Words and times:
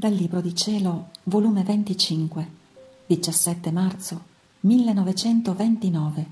Dal 0.00 0.12
Libro 0.12 0.40
di 0.40 0.54
Cielo, 0.54 1.08
volume 1.24 1.64
25, 1.64 2.50
17 3.06 3.72
marzo 3.72 4.22
1929. 4.60 6.26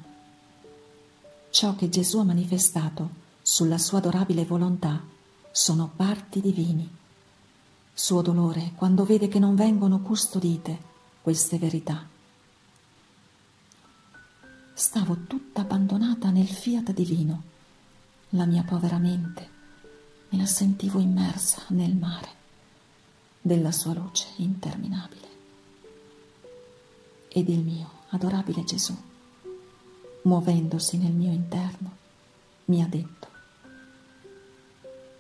Ciò 1.51 1.75
che 1.75 1.89
Gesù 1.89 2.21
ha 2.21 2.23
manifestato 2.23 3.11
sulla 3.43 3.77
sua 3.79 3.99
adorabile 3.99 4.45
volontà 4.45 5.03
sono 5.51 5.91
parti 5.97 6.41
divini. 6.41 6.89
Suo 7.93 8.23
dolore 8.23 8.71
quando 8.77 9.05
vede 9.05 9.27
che 9.27 9.41
non 9.41 9.57
vengono 9.57 9.99
custodite 9.99 10.79
queste 11.21 11.59
verità. 11.59 12.07
Stavo 14.75 15.25
tutta 15.27 15.63
abbandonata 15.63 16.31
nel 16.31 16.47
fiat 16.47 16.93
divino. 16.93 17.43
La 18.29 18.47
mia 18.47 18.63
povera 18.63 18.99
mente 18.99 19.51
me 20.29 20.39
la 20.39 20.47
sentivo 20.47 21.01
immersa 21.01 21.65
nel 21.71 21.97
mare 21.97 22.36
della 23.47 23.71
sua 23.71 23.95
luce 23.95 24.27
interminabile. 24.39 25.29
Ed 27.29 27.49
il 27.49 27.61
mio 27.61 27.91
adorabile 28.09 28.65
Gesù, 28.65 28.93
muovendosi 30.23 30.97
nel 30.99 31.13
mio 31.13 31.31
interno, 31.31 31.97
mi 32.65 32.83
ha 32.83 32.89
detto, 32.89 33.29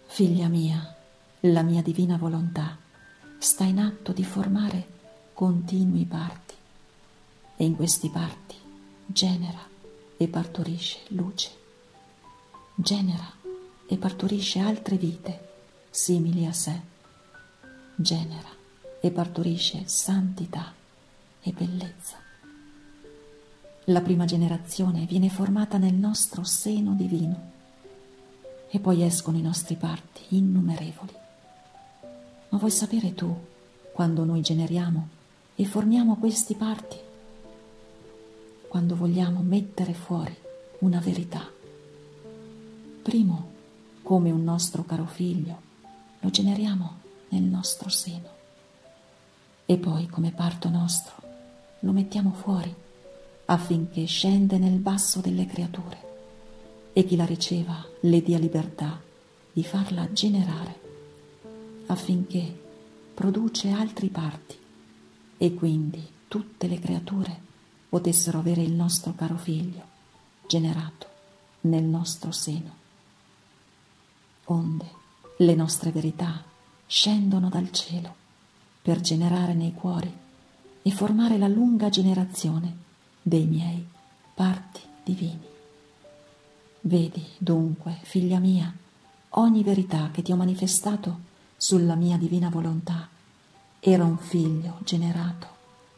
Figlia 0.06 0.48
mia, 0.48 0.96
la 1.40 1.62
mia 1.62 1.82
divina 1.82 2.16
volontà 2.16 2.76
sta 3.38 3.62
in 3.62 3.78
atto 3.78 4.10
di 4.10 4.24
formare 4.24 4.94
continui 5.32 6.04
parti 6.04 6.54
e 7.54 7.64
in 7.64 7.76
questi 7.76 8.10
parti 8.10 8.56
genera 9.06 9.64
e 10.16 10.26
partorisce 10.26 10.98
luce, 11.08 11.50
genera 12.74 13.30
e 13.86 13.96
partorisce 13.96 14.58
altre 14.58 14.96
vite 14.96 15.48
simili 15.90 16.44
a 16.44 16.52
sé 16.52 16.94
genera 17.96 18.48
e 19.00 19.10
partorisce 19.10 19.82
santità 19.86 20.72
e 21.40 21.52
bellezza. 21.52 22.16
La 23.84 24.00
prima 24.00 24.24
generazione 24.24 25.06
viene 25.06 25.30
formata 25.30 25.78
nel 25.78 25.94
nostro 25.94 26.44
seno 26.44 26.92
divino 26.92 27.52
e 28.68 28.78
poi 28.80 29.02
escono 29.02 29.38
i 29.38 29.42
nostri 29.42 29.76
parti 29.76 30.22
innumerevoli. 30.36 31.14
Ma 32.48 32.58
vuoi 32.58 32.70
sapere 32.70 33.14
tu 33.14 33.34
quando 33.92 34.24
noi 34.24 34.42
generiamo 34.42 35.08
e 35.54 35.64
formiamo 35.64 36.16
questi 36.16 36.54
parti? 36.54 36.96
Quando 38.68 38.96
vogliamo 38.96 39.40
mettere 39.40 39.94
fuori 39.94 40.36
una 40.80 40.98
verità. 40.98 41.48
Primo, 43.02 43.52
come 44.02 44.30
un 44.30 44.42
nostro 44.44 44.84
caro 44.84 45.06
figlio, 45.06 45.60
lo 46.20 46.28
generiamo 46.28 47.04
nel 47.28 47.42
nostro 47.42 47.88
seno. 47.88 48.28
E 49.66 49.76
poi, 49.78 50.06
come 50.06 50.30
parto 50.30 50.68
nostro, 50.68 51.14
lo 51.80 51.92
mettiamo 51.92 52.32
fuori 52.32 52.74
affinché 53.46 54.04
scende 54.06 54.58
nel 54.58 54.78
basso 54.78 55.20
delle 55.20 55.46
creature 55.46 56.04
e 56.92 57.04
chi 57.04 57.16
la 57.16 57.26
riceva 57.26 57.84
le 58.00 58.22
dia 58.22 58.38
libertà 58.38 59.00
di 59.52 59.62
farla 59.62 60.12
generare 60.12 60.80
affinché 61.86 62.64
produce 63.14 63.70
altri 63.70 64.08
parti 64.08 64.58
e 65.36 65.54
quindi 65.54 66.04
tutte 66.28 66.66
le 66.66 66.78
creature 66.78 67.40
potessero 67.88 68.38
avere 68.38 68.62
il 68.62 68.72
nostro 68.72 69.14
caro 69.14 69.36
figlio 69.36 69.94
generato 70.46 71.06
nel 71.62 71.84
nostro 71.84 72.32
seno. 72.32 72.84
Onde 74.44 74.90
le 75.38 75.54
nostre 75.54 75.90
verità 75.90 76.42
scendono 76.86 77.48
dal 77.48 77.70
cielo 77.72 78.14
per 78.80 79.00
generare 79.00 79.54
nei 79.54 79.72
cuori 79.72 80.12
e 80.82 80.90
formare 80.92 81.36
la 81.36 81.48
lunga 81.48 81.88
generazione 81.88 82.84
dei 83.20 83.44
miei 83.44 83.84
parti 84.34 84.80
divini. 85.02 85.54
Vedi 86.82 87.26
dunque, 87.38 87.98
figlia 88.02 88.38
mia, 88.38 88.72
ogni 89.30 89.64
verità 89.64 90.10
che 90.12 90.22
ti 90.22 90.30
ho 90.30 90.36
manifestato 90.36 91.20
sulla 91.56 91.96
mia 91.96 92.16
divina 92.16 92.48
volontà 92.48 93.08
era 93.80 94.04
un 94.04 94.18
figlio 94.18 94.78
generato 94.84 95.54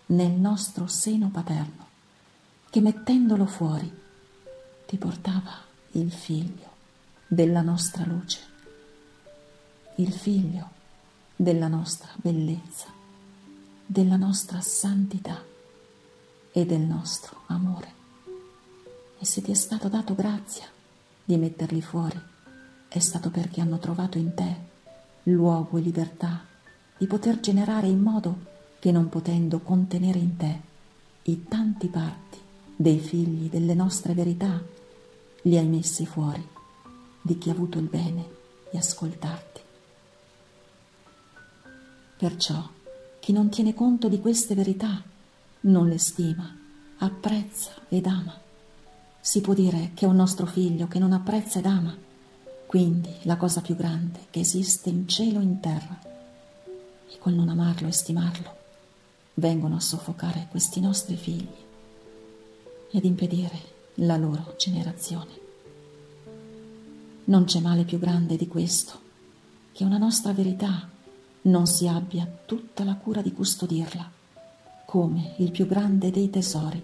nel 0.06 0.30
nostro 0.30 0.86
seno 0.86 1.28
paterno, 1.28 1.86
che 2.70 2.80
mettendolo 2.80 3.44
fuori 3.44 3.92
ti 4.86 4.96
portava 4.96 5.52
il 5.92 6.10
figlio 6.10 6.76
della 7.26 7.60
nostra 7.60 8.06
luce, 8.06 8.40
il 9.96 10.12
figlio 10.12 10.76
della 11.40 11.68
nostra 11.68 12.10
bellezza, 12.16 12.86
della 13.86 14.16
nostra 14.16 14.60
santità 14.60 15.40
e 16.50 16.66
del 16.66 16.80
nostro 16.80 17.42
amore. 17.46 17.94
E 19.20 19.24
se 19.24 19.40
ti 19.40 19.52
è 19.52 19.54
stato 19.54 19.88
dato 19.88 20.16
grazia 20.16 20.66
di 21.24 21.36
metterli 21.36 21.80
fuori, 21.80 22.20
è 22.88 22.98
stato 22.98 23.30
perché 23.30 23.60
hanno 23.60 23.78
trovato 23.78 24.18
in 24.18 24.34
te 24.34 24.56
luogo 25.24 25.78
e 25.78 25.82
libertà 25.82 26.44
di 26.96 27.06
poter 27.06 27.38
generare 27.38 27.86
in 27.86 28.00
modo 28.00 28.38
che 28.80 28.90
non 28.90 29.08
potendo 29.08 29.60
contenere 29.60 30.18
in 30.18 30.36
te 30.36 30.60
i 31.22 31.44
tanti 31.44 31.86
parti 31.86 32.38
dei 32.74 32.98
figli 32.98 33.48
delle 33.48 33.74
nostre 33.74 34.12
verità, 34.12 34.60
li 35.42 35.56
hai 35.56 35.66
messi 35.66 36.04
fuori 36.04 36.44
di 37.22 37.38
chi 37.38 37.48
ha 37.48 37.52
avuto 37.52 37.78
il 37.78 37.86
bene 37.86 38.26
di 38.72 38.76
ascoltarti. 38.76 39.66
Perciò 42.18 42.68
chi 43.20 43.30
non 43.30 43.48
tiene 43.48 43.74
conto 43.74 44.08
di 44.08 44.18
queste 44.18 44.56
verità 44.56 45.00
non 45.60 45.88
le 45.88 45.98
stima, 45.98 46.52
apprezza 46.98 47.70
ed 47.88 48.06
ama. 48.06 48.36
Si 49.20 49.40
può 49.40 49.54
dire 49.54 49.92
che 49.94 50.04
è 50.04 50.08
un 50.08 50.16
nostro 50.16 50.44
figlio 50.44 50.88
che 50.88 50.98
non 50.98 51.12
apprezza 51.12 51.60
ed 51.60 51.66
ama, 51.66 51.96
quindi 52.66 53.14
la 53.22 53.36
cosa 53.36 53.60
più 53.60 53.76
grande 53.76 54.26
che 54.30 54.40
esiste 54.40 54.88
in 54.88 55.06
cielo 55.06 55.38
e 55.38 55.44
in 55.44 55.60
terra. 55.60 55.96
E 57.08 57.18
col 57.18 57.34
non 57.34 57.50
amarlo 57.50 57.86
e 57.86 57.92
stimarlo 57.92 58.56
vengono 59.34 59.76
a 59.76 59.80
soffocare 59.80 60.48
questi 60.50 60.80
nostri 60.80 61.14
figli 61.14 61.46
ed 62.90 63.04
impedire 63.04 63.60
la 63.94 64.16
loro 64.16 64.56
generazione. 64.58 65.46
Non 67.26 67.44
c'è 67.44 67.60
male 67.60 67.84
più 67.84 68.00
grande 68.00 68.36
di 68.36 68.48
questo 68.48 69.06
che 69.70 69.84
una 69.84 69.98
nostra 69.98 70.32
verità 70.32 70.96
non 71.48 71.66
si 71.66 71.88
abbia 71.88 72.28
tutta 72.44 72.84
la 72.84 72.94
cura 72.94 73.22
di 73.22 73.32
custodirla 73.32 74.16
come 74.84 75.34
il 75.38 75.50
più 75.50 75.66
grande 75.66 76.10
dei 76.10 76.30
tesori, 76.30 76.82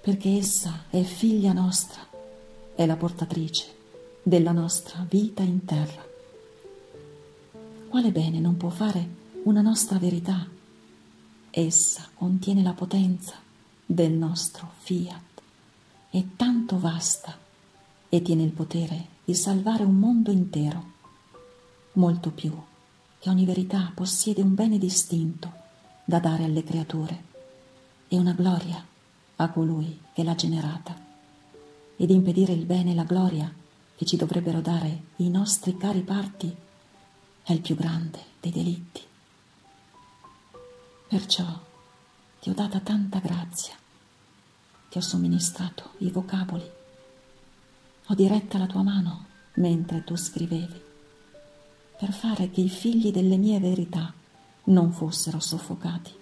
perché 0.00 0.36
essa 0.36 0.84
è 0.88 1.02
figlia 1.02 1.52
nostra, 1.52 2.00
è 2.74 2.86
la 2.86 2.96
portatrice 2.96 3.74
della 4.22 4.52
nostra 4.52 5.04
vita 5.08 5.42
in 5.42 5.64
terra. 5.64 6.04
Quale 7.88 8.10
bene 8.12 8.40
non 8.40 8.56
può 8.56 8.70
fare 8.70 9.08
una 9.44 9.60
nostra 9.60 9.98
verità? 9.98 10.46
Essa 11.50 12.08
contiene 12.14 12.62
la 12.62 12.72
potenza 12.72 13.34
del 13.84 14.12
nostro 14.12 14.72
fiat, 14.78 15.42
è 16.10 16.24
tanto 16.36 16.78
vasta 16.78 17.36
e 18.08 18.22
tiene 18.22 18.42
il 18.42 18.52
potere 18.52 19.06
di 19.24 19.34
salvare 19.34 19.82
un 19.82 19.98
mondo 19.98 20.30
intero, 20.30 20.92
molto 21.92 22.30
più 22.30 22.52
che 23.26 23.32
ogni 23.32 23.44
verità 23.44 23.90
possiede 23.92 24.40
un 24.40 24.54
bene 24.54 24.78
distinto 24.78 25.52
da 26.04 26.20
dare 26.20 26.44
alle 26.44 26.62
creature 26.62 27.24
e 28.06 28.16
una 28.16 28.30
gloria 28.30 28.80
a 29.34 29.50
colui 29.50 30.00
che 30.12 30.22
l'ha 30.22 30.36
generata 30.36 30.94
ed 31.96 32.08
impedire 32.10 32.52
il 32.52 32.64
bene 32.66 32.92
e 32.92 32.94
la 32.94 33.02
gloria 33.02 33.52
che 33.96 34.04
ci 34.04 34.16
dovrebbero 34.16 34.60
dare 34.60 35.06
i 35.16 35.28
nostri 35.28 35.76
cari 35.76 36.02
parti 36.02 36.54
è 37.42 37.50
il 37.50 37.60
più 37.62 37.74
grande 37.74 38.20
dei 38.38 38.52
delitti. 38.52 39.00
Perciò 41.08 41.46
ti 42.38 42.48
ho 42.48 42.54
data 42.54 42.78
tanta 42.78 43.18
grazia, 43.18 43.74
ti 44.88 44.98
ho 44.98 45.00
somministrato 45.02 45.94
i 45.98 46.12
vocaboli, 46.12 46.70
ho 48.06 48.14
diretta 48.14 48.56
la 48.56 48.66
tua 48.66 48.84
mano 48.84 49.24
mentre 49.54 50.04
tu 50.04 50.14
scrivevi 50.14 50.85
per 51.98 52.12
fare 52.12 52.50
che 52.50 52.60
i 52.60 52.68
figli 52.68 53.10
delle 53.10 53.36
mie 53.36 53.58
verità 53.58 54.12
non 54.64 54.92
fossero 54.92 55.40
soffocati 55.40 56.12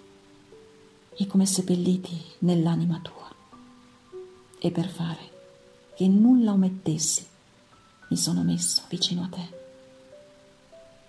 e 1.16 1.26
come 1.26 1.46
seppelliti 1.46 2.20
nell'anima 2.40 3.00
tua, 3.00 3.32
e 4.58 4.70
per 4.70 4.88
fare 4.88 5.30
che 5.94 6.06
nulla 6.08 6.52
omettessi 6.52 7.26
mi 8.08 8.16
sono 8.16 8.42
messo 8.42 8.82
vicino 8.88 9.22
a 9.22 9.28
te. 9.28 9.62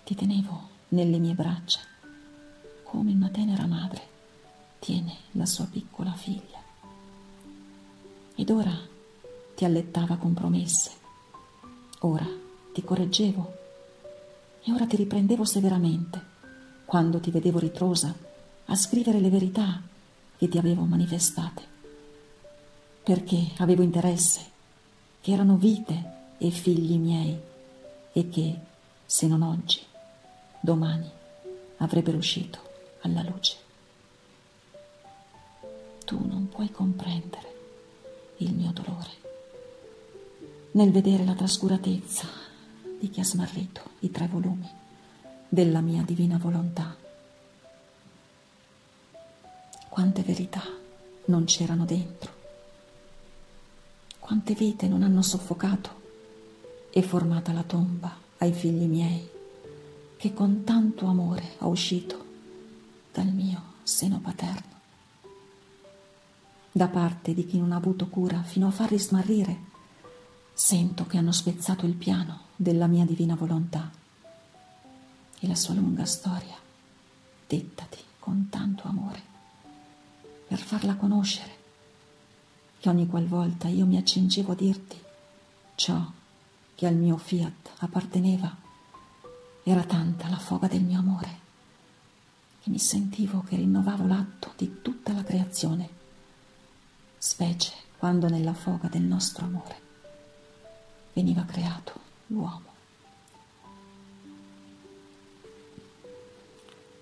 Ti 0.04 0.14
tenevo 0.14 0.68
nelle 0.88 1.18
mie 1.18 1.34
braccia 1.34 1.80
come 2.82 3.12
una 3.12 3.28
tenera 3.28 3.66
madre 3.66 4.14
tiene 4.78 5.16
la 5.32 5.46
sua 5.46 5.66
piccola 5.66 6.12
figlia. 6.12 6.62
Ed 8.34 8.50
ora 8.50 8.78
ti 9.54 9.64
allettava 9.64 10.16
con 10.16 10.34
promesse, 10.34 10.90
ora 12.00 12.26
ti 12.72 12.84
correggevo 12.84 13.64
e 14.66 14.72
ora 14.72 14.84
ti 14.86 14.96
riprendevo 14.96 15.44
severamente. 15.44 16.34
Quando 16.84 17.20
ti 17.20 17.30
vedevo 17.30 17.60
ritrosa, 17.60 18.12
a 18.64 18.74
scrivere 18.74 19.20
le 19.20 19.30
verità 19.30 19.80
che 20.36 20.48
ti 20.48 20.58
avevo 20.58 20.82
manifestate, 20.82 21.62
perché 23.02 23.52
avevo 23.58 23.82
interesse, 23.82 24.40
che 25.20 25.30
erano 25.30 25.56
vite 25.56 26.14
e 26.38 26.50
figli 26.50 26.98
miei 26.98 27.38
e 28.12 28.28
che, 28.28 28.58
se 29.06 29.26
non 29.28 29.42
oggi, 29.42 29.80
domani 30.60 31.08
avrebbero 31.76 32.16
uscito 32.16 32.58
alla 33.02 33.22
luce. 33.22 33.56
Tu 36.04 36.26
non 36.26 36.48
puoi 36.48 36.70
comprendere 36.72 37.54
il 38.38 38.52
mio 38.52 38.72
dolore. 38.72 39.10
Nel 40.72 40.90
vedere 40.90 41.24
la 41.24 41.34
trascuratezza 41.34 42.45
di 42.98 43.10
chi 43.10 43.20
ha 43.20 43.24
smarrito 43.24 43.82
i 44.00 44.10
tre 44.10 44.26
volumi 44.26 44.68
della 45.48 45.80
mia 45.80 46.02
divina 46.02 46.38
volontà. 46.38 46.96
Quante 49.88 50.22
verità 50.22 50.62
non 51.26 51.44
c'erano 51.44 51.84
dentro, 51.84 52.32
quante 54.18 54.54
vite 54.54 54.88
non 54.88 55.02
hanno 55.02 55.22
soffocato 55.22 56.04
e 56.90 57.02
formata 57.02 57.52
la 57.52 57.62
tomba 57.62 58.14
ai 58.38 58.52
figli 58.52 58.84
miei, 58.84 59.28
che 60.16 60.34
con 60.34 60.64
tanto 60.64 61.06
amore 61.06 61.54
ho 61.58 61.68
uscito 61.68 62.24
dal 63.12 63.28
mio 63.28 63.74
seno 63.82 64.20
paterno. 64.20 64.74
Da 66.72 66.88
parte 66.88 67.32
di 67.32 67.46
chi 67.46 67.58
non 67.58 67.72
ha 67.72 67.76
avuto 67.76 68.08
cura 68.08 68.42
fino 68.42 68.66
a 68.66 68.70
farli 68.70 68.98
smarrire 68.98 69.74
Sento 70.58 71.04
che 71.04 71.18
hanno 71.18 71.32
spezzato 71.32 71.84
il 71.84 71.92
piano 71.92 72.40
della 72.56 72.86
mia 72.86 73.04
divina 73.04 73.34
volontà 73.34 73.90
e 75.38 75.46
la 75.46 75.54
sua 75.54 75.74
lunga 75.74 76.06
storia, 76.06 76.56
dettati 77.46 77.98
con 78.18 78.48
tanto 78.48 78.88
amore, 78.88 79.22
per 80.48 80.58
farla 80.58 80.96
conoscere, 80.96 81.54
che 82.78 82.88
ogni 82.88 83.06
qualvolta 83.06 83.68
io 83.68 83.84
mi 83.84 83.98
accingevo 83.98 84.52
a 84.52 84.54
dirti 84.54 84.96
ciò 85.74 86.10
che 86.74 86.86
al 86.86 86.94
mio 86.94 87.18
fiat 87.18 87.72
apparteneva, 87.78 88.56
era 89.62 89.82
tanta 89.84 90.28
la 90.28 90.38
foga 90.38 90.66
del 90.66 90.82
mio 90.82 90.98
amore, 90.98 91.44
che 92.62 92.70
mi 92.70 92.78
sentivo 92.78 93.44
che 93.46 93.56
rinnovavo 93.56 94.06
l'atto 94.06 94.52
di 94.56 94.80
tutta 94.80 95.12
la 95.12 95.22
creazione, 95.22 95.88
specie 97.18 97.72
quando 97.98 98.28
nella 98.28 98.54
foga 98.54 98.88
del 98.88 99.02
nostro 99.02 99.44
amore 99.44 99.80
veniva 101.12 101.44
creato 101.44 102.05
l'uomo. 102.26 102.74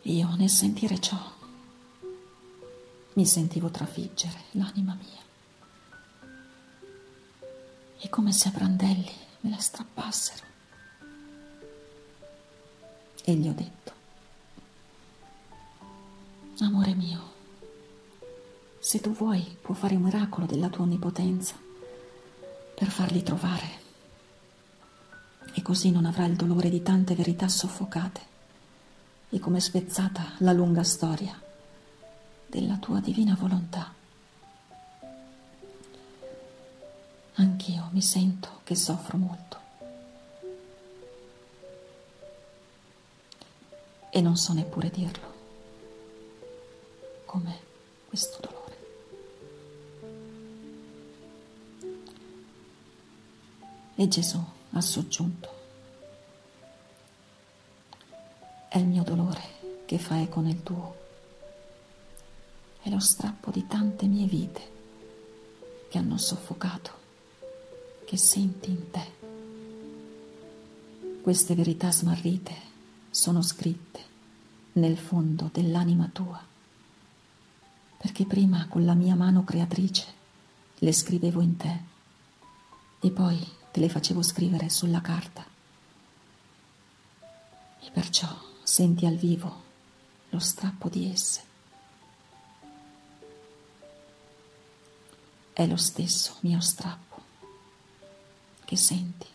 Io 0.02 0.34
nel 0.36 0.50
sentire 0.50 1.00
ciò 1.00 1.18
mi 3.14 3.24
sentivo 3.24 3.70
trafiggere 3.70 4.44
l'anima 4.52 4.94
mia 5.00 5.22
e 7.98 8.08
come 8.10 8.32
se 8.32 8.48
a 8.48 8.50
brandelli 8.50 9.10
me 9.40 9.50
la 9.50 9.58
strappassero. 9.58 10.42
E 13.26 13.32
gli 13.34 13.48
ho 13.48 13.54
detto, 13.54 13.92
amore 16.58 16.94
mio, 16.94 17.32
se 18.78 19.00
tu 19.00 19.12
vuoi 19.12 19.56
può 19.62 19.74
fare 19.74 19.96
un 19.96 20.02
miracolo 20.02 20.44
della 20.44 20.68
tua 20.68 20.84
onnipotenza 20.84 21.54
per 22.74 22.88
farli 22.88 23.22
trovare 23.22 23.83
così 25.64 25.90
non 25.90 26.04
avrà 26.04 26.26
il 26.26 26.36
dolore 26.36 26.68
di 26.68 26.82
tante 26.82 27.14
verità 27.14 27.48
soffocate 27.48 28.20
e 29.30 29.38
come 29.38 29.60
spezzata 29.60 30.34
la 30.40 30.52
lunga 30.52 30.82
storia 30.82 31.40
della 32.46 32.76
tua 32.76 33.00
divina 33.00 33.34
volontà. 33.34 33.94
Anch'io 37.36 37.88
mi 37.92 38.02
sento 38.02 38.60
che 38.62 38.74
soffro 38.74 39.16
molto 39.16 39.58
e 44.10 44.20
non 44.20 44.36
so 44.36 44.52
neppure 44.52 44.90
dirlo, 44.90 45.32
come 47.24 47.58
questo 48.06 48.38
dolore. 48.38 48.76
E 53.94 54.08
Gesù 54.08 54.38
ha 54.72 54.80
soggiunto. 54.82 55.53
È 58.74 58.78
il 58.78 58.86
mio 58.86 59.04
dolore 59.04 59.84
che 59.86 59.98
fa 59.98 60.20
eco 60.20 60.40
nel 60.40 60.64
tuo. 60.64 60.96
È 62.82 62.90
lo 62.90 62.98
strappo 62.98 63.52
di 63.52 63.68
tante 63.68 64.06
mie 64.06 64.26
vite 64.26 64.70
che 65.88 65.96
hanno 65.96 66.18
soffocato, 66.18 66.90
che 68.04 68.16
senti 68.16 68.70
in 68.70 68.90
te. 68.90 69.12
Queste 71.22 71.54
verità 71.54 71.92
smarrite 71.92 72.52
sono 73.10 73.42
scritte 73.42 74.00
nel 74.72 74.98
fondo 74.98 75.50
dell'anima 75.52 76.10
tua, 76.12 76.44
perché 77.96 78.24
prima 78.24 78.66
con 78.66 78.84
la 78.84 78.94
mia 78.94 79.14
mano 79.14 79.44
creatrice 79.44 80.04
le 80.78 80.92
scrivevo 80.92 81.40
in 81.40 81.56
te 81.56 81.80
e 82.98 83.10
poi 83.12 83.38
te 83.70 83.78
le 83.78 83.88
facevo 83.88 84.20
scrivere 84.20 84.68
sulla 84.68 85.00
carta. 85.00 85.46
E 87.78 87.90
perciò 87.92 88.52
senti 88.64 89.04
al 89.04 89.16
vivo 89.16 89.62
lo 90.30 90.38
strappo 90.38 90.88
di 90.88 91.10
esse. 91.10 91.42
È 95.52 95.66
lo 95.66 95.76
stesso 95.76 96.38
mio 96.40 96.60
strappo 96.60 97.22
che 98.64 98.76
senti 98.76 99.26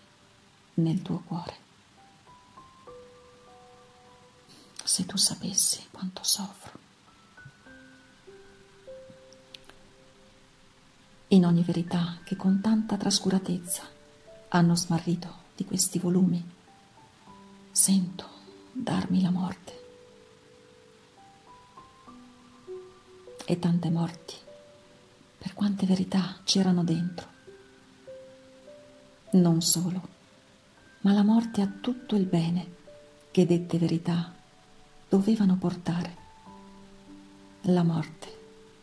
nel 0.75 1.01
tuo 1.01 1.21
cuore. 1.25 1.67
Se 4.83 5.05
tu 5.05 5.15
sapessi 5.15 5.87
quanto 5.91 6.23
soffro. 6.23 6.77
In 11.27 11.45
ogni 11.45 11.61
verità 11.61 12.17
che 12.23 12.35
con 12.35 12.59
tanta 12.59 12.97
trascuratezza 12.97 13.87
hanno 14.49 14.75
smarrito 14.75 15.43
di 15.55 15.63
questi 15.63 15.99
volumi. 15.99 16.43
Sento 17.71 18.38
darmi 18.71 19.21
la 19.21 19.29
morte. 19.29 19.77
E 23.45 23.59
tante 23.59 23.89
morti, 23.89 24.35
per 25.37 25.53
quante 25.53 25.85
verità 25.85 26.39
c'erano 26.43 26.83
dentro. 26.83 27.27
Non 29.31 29.61
solo, 29.61 30.01
ma 31.01 31.13
la 31.13 31.23
morte 31.23 31.61
a 31.61 31.71
tutto 31.81 32.15
il 32.15 32.25
bene 32.25 32.75
che 33.31 33.45
dette 33.45 33.77
verità 33.77 34.33
dovevano 35.07 35.55
portare. 35.57 36.17
La 37.63 37.83
morte 37.83 38.37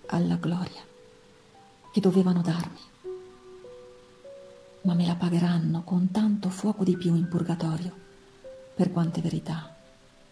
alla 0.07 0.37
gloria 0.37 0.85
che 1.93 2.01
dovevano 2.01 2.43
darmi 2.43 2.95
ma 4.87 4.95
me 4.95 5.05
la 5.05 5.17
pagheranno 5.17 5.83
con 5.83 6.13
tanto 6.13 6.49
fuoco 6.49 6.85
di 6.85 6.97
più 6.97 7.17
in 7.17 7.27
purgatorio, 7.27 7.93
per 8.73 8.93
quante 8.93 9.21
verità 9.21 9.76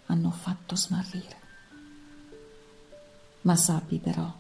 hanno 0.07 0.31
fatto 0.31 0.77
smarrire. 0.77 1.43
Ma 3.43 3.57
sappi 3.57 3.99
però 3.99 4.33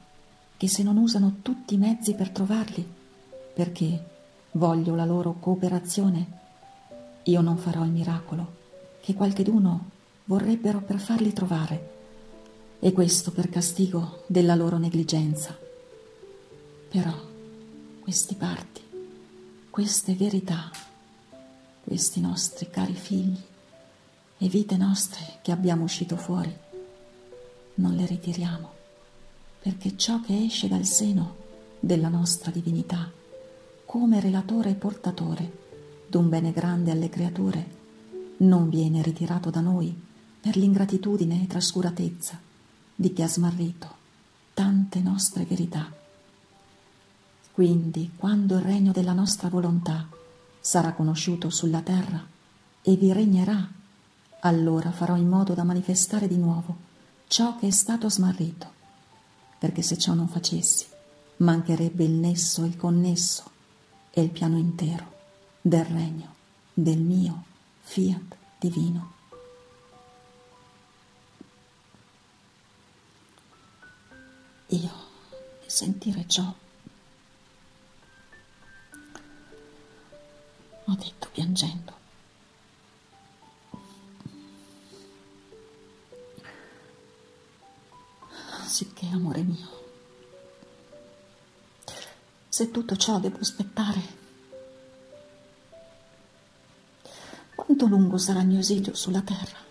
che 0.56 0.68
se 0.68 0.82
non 0.82 0.96
usano 0.96 1.36
tutti 1.42 1.74
i 1.74 1.78
mezzi 1.78 2.14
per 2.14 2.30
trovarli, 2.30 2.86
perché 3.54 4.10
voglio 4.52 4.94
la 4.94 5.04
loro 5.04 5.34
cooperazione, 5.38 6.40
io 7.24 7.40
non 7.40 7.56
farò 7.56 7.84
il 7.84 7.90
miracolo 7.90 8.62
che 9.00 9.14
qualcheduno 9.14 9.90
vorrebbero 10.24 10.80
per 10.80 10.98
farli 10.98 11.32
trovare, 11.32 11.92
e 12.80 12.92
questo 12.92 13.30
per 13.30 13.48
castigo 13.48 14.24
della 14.26 14.54
loro 14.54 14.78
negligenza. 14.78 15.56
Però 16.88 17.14
questi 18.00 18.34
parti 18.34 18.84
queste 19.74 20.14
verità, 20.14 20.70
questi 21.82 22.20
nostri 22.20 22.70
cari 22.70 22.94
figli 22.94 23.36
e 24.38 24.48
vite 24.48 24.76
nostre 24.76 25.38
che 25.42 25.52
abbiamo 25.52 25.84
uscito 25.84 26.16
fuori, 26.16 26.54
non 27.76 27.94
le 27.94 28.06
ritiriamo, 28.06 28.72
perché 29.60 29.96
ciò 29.96 30.20
che 30.20 30.44
esce 30.44 30.68
dal 30.68 30.84
seno 30.84 31.36
della 31.80 32.08
nostra 32.08 32.50
divinità, 32.50 33.10
come 33.84 34.20
relatore 34.20 34.70
e 34.70 34.74
portatore 34.74 35.62
d'un 36.06 36.28
bene 36.28 36.52
grande 36.52 36.90
alle 36.90 37.08
creature, 37.08 37.82
non 38.38 38.68
viene 38.68 39.02
ritirato 39.02 39.50
da 39.50 39.60
noi 39.60 39.94
per 40.40 40.56
l'ingratitudine 40.56 41.42
e 41.42 41.46
trascuratezza 41.46 42.38
di 42.94 43.12
chi 43.12 43.22
ha 43.22 43.28
smarrito 43.28 44.02
tante 44.52 45.00
nostre 45.00 45.44
verità. 45.44 45.90
Quindi, 47.52 48.10
quando 48.16 48.56
il 48.56 48.62
regno 48.62 48.92
della 48.92 49.12
nostra 49.12 49.48
volontà 49.48 50.08
sarà 50.60 50.92
conosciuto 50.92 51.50
sulla 51.50 51.80
terra 51.80 52.24
e 52.82 52.96
vi 52.96 53.12
regnerà, 53.12 53.68
allora 54.46 54.92
farò 54.92 55.16
in 55.16 55.28
modo 55.28 55.54
da 55.54 55.64
manifestare 55.64 56.28
di 56.28 56.36
nuovo 56.36 56.92
ciò 57.26 57.56
che 57.56 57.66
è 57.66 57.70
stato 57.70 58.10
smarrito, 58.10 58.72
perché 59.58 59.82
se 59.82 59.96
ciò 59.96 60.12
non 60.12 60.28
facessi, 60.28 60.86
mancherebbe 61.38 62.04
il 62.04 62.10
nesso, 62.10 62.64
il 62.64 62.76
connesso 62.76 63.50
e 64.10 64.20
il 64.20 64.30
piano 64.30 64.58
intero 64.58 65.12
del 65.60 65.84
regno 65.86 66.34
del 66.74 66.98
mio 66.98 67.44
fiat 67.80 68.36
divino. 68.58 69.12
Io, 74.68 74.90
sentire 75.66 76.26
ciò, 76.26 76.52
ho 80.84 80.94
detto 80.96 81.28
piangendo, 81.32 82.03
sicché, 88.74 89.06
amore 89.06 89.42
mio, 89.42 89.68
se 92.48 92.72
tutto 92.72 92.96
ciò 92.96 93.20
devo 93.20 93.38
aspettare, 93.38 94.00
quanto 97.54 97.86
lungo 97.86 98.18
sarà 98.18 98.40
il 98.40 98.48
mio 98.48 98.58
esilio 98.58 98.92
sulla 98.96 99.22
terra? 99.22 99.62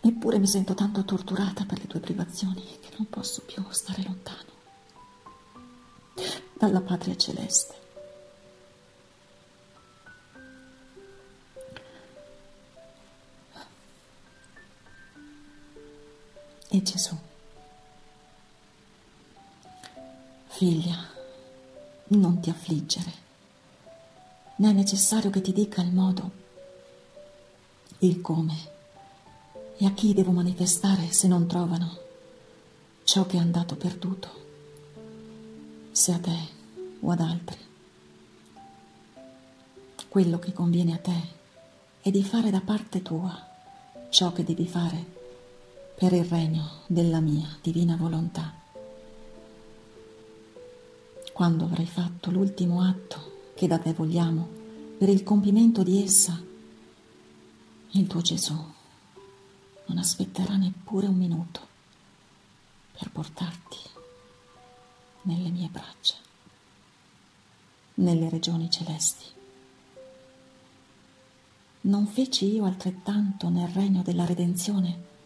Eppure 0.00 0.38
mi 0.40 0.48
sento 0.48 0.74
tanto 0.74 1.04
torturata 1.04 1.64
per 1.64 1.78
le 1.78 1.86
tue 1.86 2.00
privazioni 2.00 2.64
che 2.80 2.90
non 2.96 3.08
posso 3.08 3.42
più 3.42 3.64
stare 3.70 4.02
lontano 4.02 4.56
dalla 6.54 6.80
patria 6.80 7.16
celeste. 7.16 7.77
E 16.70 16.82
Gesù, 16.82 17.16
figlia, 20.48 20.96
non 22.08 22.40
ti 22.40 22.50
affliggere, 22.50 23.12
né 24.56 24.68
è 24.68 24.72
necessario 24.72 25.30
che 25.30 25.40
ti 25.40 25.54
dica 25.54 25.80
il 25.80 25.92
modo, 25.92 26.30
il 28.00 28.20
come 28.20 28.56
e 29.78 29.86
a 29.86 29.92
chi 29.92 30.12
devo 30.12 30.30
manifestare 30.32 31.10
se 31.10 31.26
non 31.26 31.46
trovano 31.46 31.98
ciò 33.04 33.24
che 33.24 33.38
è 33.38 33.40
andato 33.40 33.76
perduto, 33.76 34.28
se 35.90 36.12
a 36.12 36.18
te 36.18 36.38
o 37.00 37.10
ad 37.10 37.20
altri. 37.20 37.58
Quello 40.06 40.38
che 40.38 40.52
conviene 40.52 40.92
a 40.92 40.98
te 40.98 41.36
è 42.02 42.10
di 42.10 42.22
fare 42.22 42.50
da 42.50 42.60
parte 42.60 43.00
tua 43.00 43.46
ciò 44.10 44.32
che 44.32 44.44
devi 44.44 44.66
fare 44.66 45.17
per 45.98 46.12
il 46.12 46.24
regno 46.24 46.82
della 46.86 47.18
mia 47.18 47.58
divina 47.60 47.96
volontà. 47.96 48.54
Quando 51.32 51.64
avrai 51.64 51.86
fatto 51.86 52.30
l'ultimo 52.30 52.82
atto 52.82 53.50
che 53.56 53.66
da 53.66 53.78
te 53.78 53.92
vogliamo 53.94 54.48
per 54.96 55.08
il 55.08 55.24
compimento 55.24 55.82
di 55.82 56.00
essa, 56.00 56.40
il 57.90 58.06
tuo 58.06 58.20
Gesù 58.20 58.54
non 59.86 59.98
aspetterà 59.98 60.54
neppure 60.54 61.08
un 61.08 61.16
minuto 61.16 61.66
per 62.96 63.10
portarti 63.10 63.78
nelle 65.22 65.50
mie 65.50 65.68
braccia, 65.68 66.14
nelle 67.94 68.28
regioni 68.28 68.70
celesti. 68.70 69.24
Non 71.80 72.06
feci 72.06 72.52
io 72.52 72.66
altrettanto 72.66 73.48
nel 73.48 73.68
regno 73.68 74.02
della 74.02 74.24
redenzione? 74.24 75.16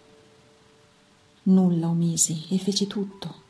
Nulla 1.44 1.88
omisi 1.88 2.46
e 2.50 2.58
feci 2.58 2.86
tutto 2.86 3.40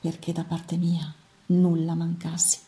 perché 0.00 0.32
da 0.32 0.44
parte 0.44 0.76
mia 0.76 1.12
nulla 1.46 1.94
mancassi, 1.94 2.58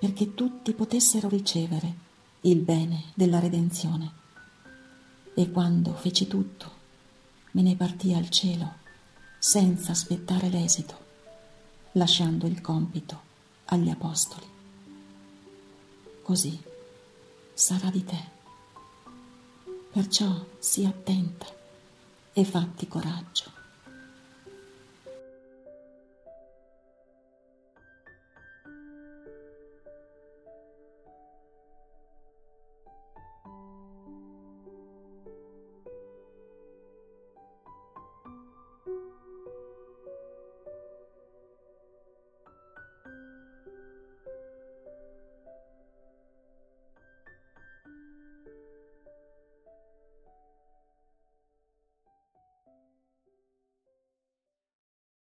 perché 0.00 0.34
tutti 0.34 0.72
potessero 0.72 1.28
ricevere 1.28 2.06
il 2.42 2.58
bene 2.58 3.04
della 3.14 3.38
redenzione 3.38 4.12
e 5.34 5.50
quando 5.52 5.94
feci 5.94 6.26
tutto, 6.26 6.72
me 7.52 7.62
ne 7.62 7.76
partii 7.76 8.14
al 8.14 8.28
cielo 8.28 8.74
senza 9.38 9.92
aspettare 9.92 10.48
l'esito, 10.48 11.06
lasciando 11.92 12.46
il 12.46 12.60
compito 12.60 13.20
agli 13.66 13.88
apostoli. 13.88 14.46
Così 16.22 16.60
sarà 17.54 17.88
di 17.90 18.04
te. 18.04 18.36
Perciò 19.92 20.44
sii 20.58 20.86
attenta 20.86 21.57
e 22.40 22.44
fatti 22.44 22.86
coraggio. 22.86 23.57